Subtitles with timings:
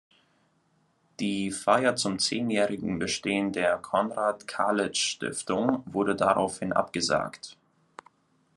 [1.19, 7.55] Die Feier zum zehnjährigen Bestehen der Konrad-Kaletsch-Stiftung wurde daraufhin abgesagt.